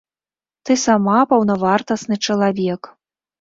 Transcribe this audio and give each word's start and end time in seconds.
Ты 0.69 0.77
сама 0.83 1.17
паўнавартасны 1.33 2.19
чалавек. 2.29 2.81